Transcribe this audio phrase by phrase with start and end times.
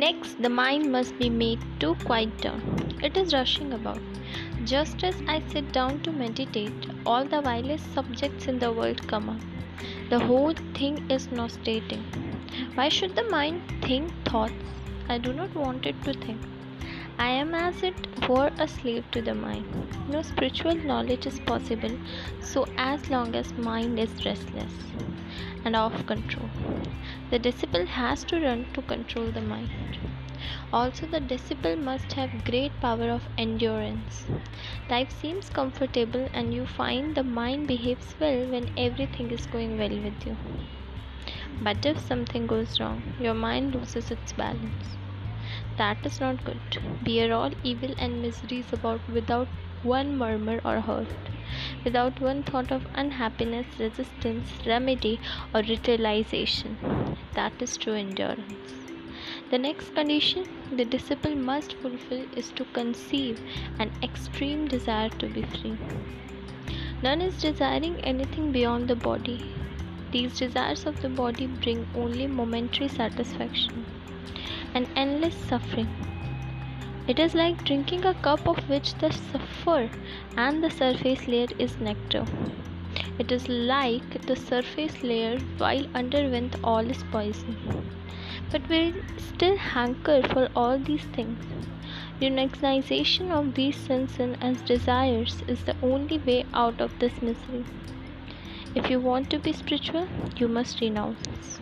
[0.00, 2.62] Next, the mind must be made to quiet down.
[3.02, 4.00] It is rushing about.
[4.64, 9.28] Just as I sit down to meditate, all the vilest subjects in the world come
[9.28, 9.42] up.
[10.08, 12.04] The whole thing is nauseating.
[12.76, 14.72] Why should the mind think thoughts?
[15.10, 16.40] I do not want it to think.
[17.18, 20.08] I am as it were a slave to the mind.
[20.08, 21.98] No spiritual knowledge is possible
[22.40, 24.72] so as long as mind is restless
[25.66, 26.48] and off control.
[27.30, 29.98] The disciple has to run to control the mind.
[30.72, 34.26] Also, the disciple must have great power of endurance.
[34.90, 39.98] Life seems comfortable, and you find the mind behaves well when everything is going well
[40.02, 40.36] with you.
[41.60, 44.96] But if something goes wrong, your mind loses its balance
[45.76, 46.60] that is not good.
[47.02, 49.48] Bear all evil and miseries about without
[49.82, 51.30] one murmur or hurt,
[51.84, 55.20] without one thought of unhappiness, resistance, remedy,
[55.54, 56.99] or retaliation.
[57.34, 58.72] That is true endurance.
[59.50, 63.40] The next condition the disciple must fulfill is to conceive
[63.78, 65.76] an extreme desire to be free.
[67.02, 69.54] None is desiring anything beyond the body.
[70.10, 73.86] These desires of the body bring only momentary satisfaction
[74.74, 75.88] and endless suffering.
[77.06, 79.90] It is like drinking a cup of which the sulfur
[80.36, 82.24] and the surface layer is nectar.
[83.20, 87.54] It is like the surface layer while underneath all is poison.
[88.50, 91.38] But we still hanker for all these things.
[92.22, 97.66] Recognization of these senses as desires is the only way out of this misery.
[98.74, 101.60] If you want to be spiritual, you must renounce.